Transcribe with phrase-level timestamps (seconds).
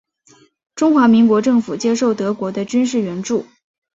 [0.73, 3.45] 中华民国政府接受德国的军事援助。